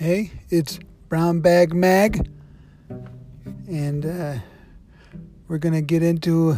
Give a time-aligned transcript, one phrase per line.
[0.00, 0.78] Hey, it's
[1.10, 2.26] Brown Bag Mag,
[3.68, 4.36] and uh,
[5.46, 6.56] we're gonna get into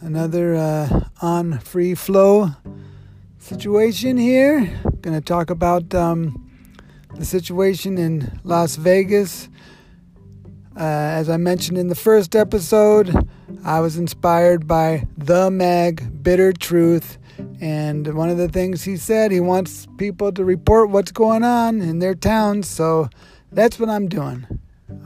[0.00, 2.50] another uh, on free flow
[3.38, 4.80] situation here.
[5.00, 6.50] Gonna talk about um,
[7.14, 9.48] the situation in Las Vegas.
[10.76, 13.14] Uh, as I mentioned in the first episode,
[13.64, 17.18] I was inspired by The Mag Bitter Truth.
[17.60, 21.80] And one of the things he said, he wants people to report what's going on
[21.80, 22.68] in their towns.
[22.68, 23.10] So
[23.52, 24.46] that's what I'm doing.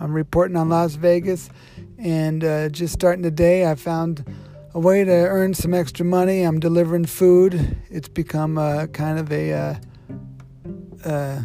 [0.01, 1.51] I'm reporting on Las Vegas.
[1.99, 4.25] And uh, just starting today, I found
[4.73, 6.43] a way to earn some extra money.
[6.43, 7.77] I'm delivering food.
[7.91, 9.53] It's become a, kind of a.
[9.53, 9.75] Uh,
[11.05, 11.43] uh,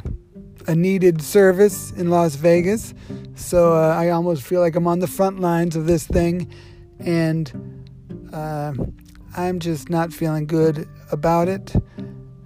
[0.68, 2.94] a needed service in Las Vegas.
[3.36, 6.52] So uh, I almost feel like I'm on the front lines of this thing.
[7.00, 7.52] And
[8.32, 8.74] uh,
[9.36, 11.74] I'm just not feeling good about it.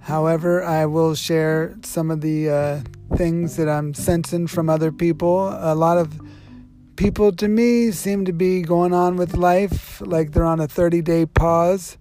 [0.00, 2.80] However, I will share some of the uh,
[3.16, 5.48] things that I'm sensing from other people.
[5.48, 6.20] A lot of
[6.96, 11.00] people to me seem to be going on with life like they're on a 30
[11.02, 11.96] day pause.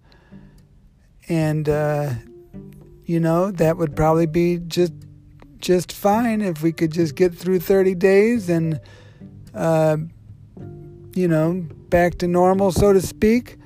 [1.29, 2.11] And, uh,
[3.05, 4.93] you know, that would probably be just
[5.59, 8.81] just fine if we could just get through 30 days and,
[9.55, 9.95] uh,
[11.15, 13.57] you know, back to normal, so to speak.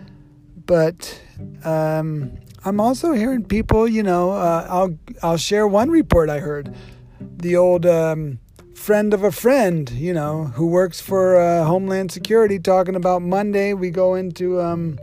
[0.67, 1.19] But
[1.63, 6.75] um, I'm also hearing people, you know, uh, I'll I'll share one report I heard.
[7.19, 8.39] The old um,
[8.75, 13.73] friend of a friend, you know, who works for uh, Homeland Security, talking about Monday
[13.73, 14.99] we go into um,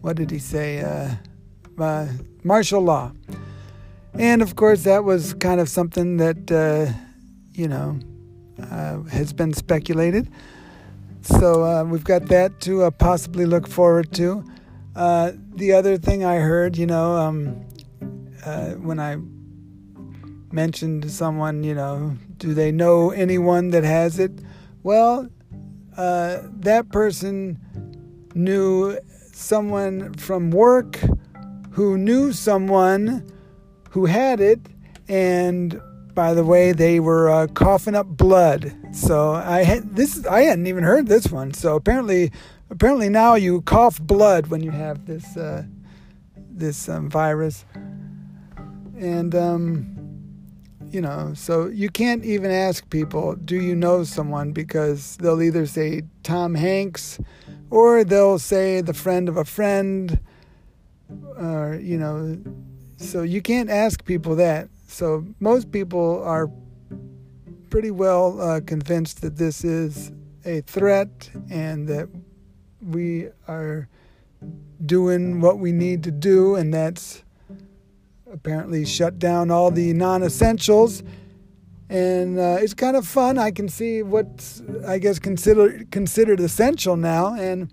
[0.00, 0.80] what did he say?
[0.80, 1.14] Uh,
[1.80, 2.08] uh
[2.42, 3.12] martial law.
[4.14, 6.92] And of course, that was kind of something that, uh,
[7.52, 8.00] you know,
[8.60, 10.28] uh, has been speculated.
[11.22, 14.44] So we've got that to possibly look forward to.
[14.94, 17.64] Uh, the other thing I heard, you know, um,
[18.44, 19.16] uh, when I
[20.52, 24.32] mentioned to someone, you know, do they know anyone that has it?
[24.82, 25.28] Well,
[25.96, 27.58] that person
[28.34, 28.98] knew
[29.32, 30.98] someone from work
[31.70, 33.26] who knew someone
[33.90, 34.60] who had it,
[35.08, 35.80] and
[36.14, 38.76] by the way, they were uh, coughing up blood.
[38.92, 40.26] So I had this.
[40.26, 41.54] I hadn't even heard this one.
[41.54, 42.30] So apparently,
[42.72, 45.62] apparently now you cough blood when you have this uh,
[46.50, 47.64] this um, virus,
[48.98, 49.86] and um,
[50.90, 55.66] you know, so you can't even ask people, "Do you know someone?" Because they'll either
[55.66, 57.20] say Tom Hanks,
[57.70, 60.18] or they'll say the friend of a friend,
[61.36, 62.38] or you know
[62.96, 64.68] so you can't ask people that.
[64.86, 66.48] So most people are
[67.68, 70.12] pretty well uh, convinced that this is
[70.44, 72.08] a threat and that
[72.82, 73.88] we are
[74.84, 77.22] doing what we need to do, and that's
[78.32, 81.02] apparently shut down all the non essentials.
[81.88, 83.36] And uh, it's kind of fun.
[83.36, 87.34] I can see what's, I guess, considered considered essential now.
[87.34, 87.70] And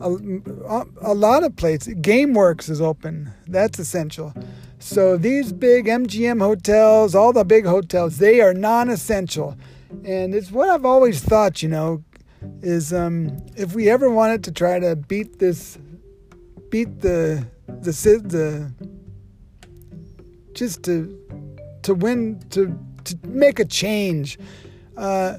[0.00, 1.94] a, a lot of places.
[1.94, 3.32] GameWorks is open.
[3.46, 4.32] That's essential.
[4.78, 9.56] So these big MGM hotels, all the big hotels, they are non-essential.
[10.04, 12.04] And it's what I've always thought, you know,
[12.62, 15.78] is um, if we ever wanted to try to beat this,
[16.70, 17.92] beat the the
[18.24, 18.72] the
[20.54, 21.18] just to
[21.82, 24.38] to win to to make a change.
[24.96, 25.38] Uh,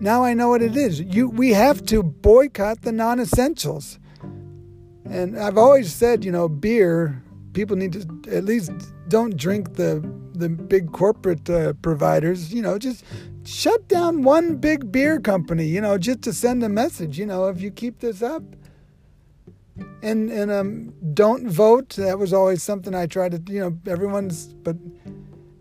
[0.00, 1.00] now I know what it is.
[1.00, 3.98] You, we have to boycott the non-essentials.
[5.04, 7.22] And I've always said, you know, beer.
[7.52, 8.72] People need to at least
[9.08, 10.00] don't drink the
[10.34, 12.52] the big corporate uh, providers.
[12.52, 13.04] You know, just
[13.44, 15.66] shut down one big beer company.
[15.66, 17.18] You know, just to send a message.
[17.18, 18.42] You know, if you keep this up,
[20.02, 21.90] and and um, don't vote.
[21.90, 23.52] That was always something I tried to.
[23.52, 24.76] You know, everyone's, but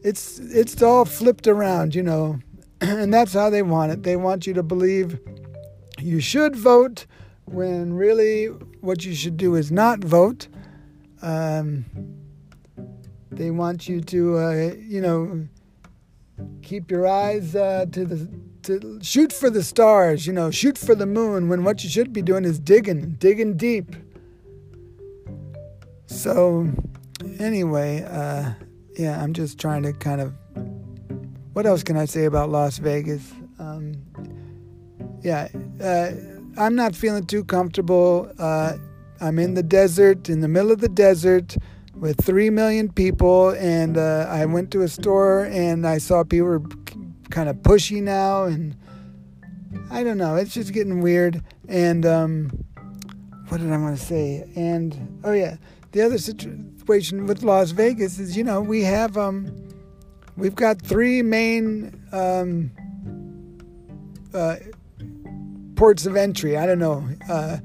[0.03, 1.95] it's it's all flipped around.
[1.95, 2.39] You know,
[2.81, 4.03] and that's how they want it.
[4.03, 5.19] They want you to believe
[5.99, 7.05] you should vote
[7.45, 8.45] when really
[8.81, 10.47] what you should do is not vote.
[11.21, 11.85] Um,
[13.31, 15.47] they want you to, uh, you know,
[16.61, 18.29] keep your eyes uh, to the
[18.63, 20.27] to shoot for the stars.
[20.27, 21.49] You know, shoot for the moon.
[21.49, 23.95] When what you should be doing is digging, digging deep.
[26.07, 26.69] So,
[27.39, 28.53] anyway, uh,
[28.97, 30.33] yeah, I'm just trying to kind of
[31.53, 33.31] what else can I say about Las Vegas?
[33.57, 33.95] Um,
[35.23, 35.47] yeah,
[35.81, 36.11] uh,
[36.55, 38.31] I'm not feeling too comfortable.
[39.19, 41.57] I'm in the desert, in the middle of the desert,
[41.93, 46.47] with three million people, and uh, I went to a store and I saw people
[46.47, 46.63] were
[47.29, 48.75] kind of pushy now, and
[49.89, 50.35] I don't know.
[50.35, 51.43] It's just getting weird.
[51.67, 52.51] And um,
[53.49, 54.49] what did I want to say?
[54.55, 55.57] And oh yeah,
[55.91, 59.51] the other situation with Las Vegas is, you know, we have um,
[60.35, 62.71] we've got three main um,
[64.33, 64.57] uh,
[65.75, 66.57] ports of entry.
[66.57, 67.57] I don't know, uh,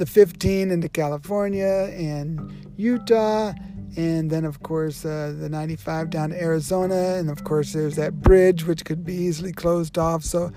[0.00, 3.52] the 15 into California and Utah,
[3.96, 8.22] and then of course uh, the 95 down to Arizona, and of course there's that
[8.22, 10.24] bridge which could be easily closed off.
[10.24, 10.52] So,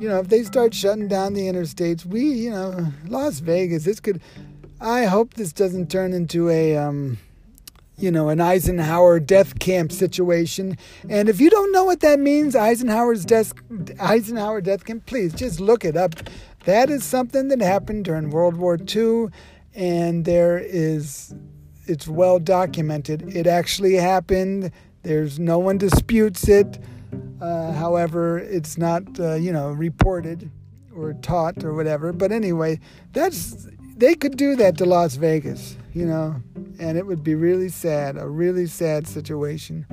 [0.00, 4.00] you know, if they start shutting down the interstates, we, you know, Las Vegas, this
[4.00, 4.22] could.
[4.80, 6.76] I hope this doesn't turn into a.
[6.76, 7.18] Um,
[7.96, 10.76] you know, an Eisenhower death camp situation.
[11.08, 13.52] And if you don't know what that means, Eisenhower's death,
[14.00, 16.16] Eisenhower death camp, please just look it up.
[16.64, 19.26] That is something that happened during World War II,
[19.74, 21.34] and there is,
[21.86, 23.34] it's well documented.
[23.34, 24.70] It actually happened.
[25.02, 26.78] There's no one disputes it.
[27.40, 30.50] Uh, however, it's not, uh, you know, reported
[30.96, 32.12] or taught or whatever.
[32.12, 32.80] But anyway,
[33.12, 36.36] that's they could do that to Las Vegas, you know,
[36.78, 39.86] and it would be really sad, a really sad situation.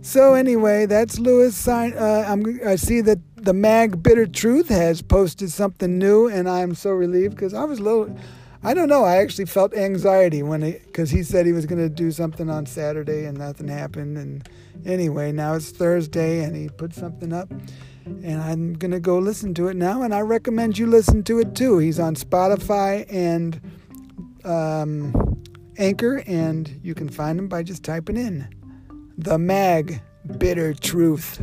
[0.00, 1.68] So anyway, that's Lewis.
[1.68, 6.74] Uh, I'm, I see that the mag Bitter Truth has posted something new, and I'm
[6.74, 8.16] so relieved because I was a little.
[8.64, 9.02] I don't know.
[9.02, 12.64] I actually felt anxiety when because he said he was going to do something on
[12.64, 14.16] Saturday and nothing happened.
[14.16, 14.48] And
[14.86, 17.52] anyway, now it's Thursday and he put something up
[18.04, 20.02] and I'm going to go listen to it now.
[20.02, 21.78] And I recommend you listen to it too.
[21.78, 23.60] He's on Spotify and
[24.44, 25.42] um,
[25.78, 28.48] Anchor, and you can find him by just typing in
[29.18, 30.02] The Mag
[30.38, 31.40] Bitter Truth.